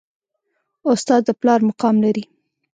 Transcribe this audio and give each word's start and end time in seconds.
استاد 0.91 1.21
د 1.27 1.29
پلار 1.41 1.59
مقام 1.69 1.95
لري 2.05 2.23